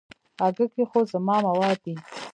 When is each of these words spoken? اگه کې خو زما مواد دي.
اگه 0.45 0.65
کې 0.73 0.83
خو 0.89 0.99
زما 1.11 1.35
مواد 1.47 1.77
دي. 1.85 1.95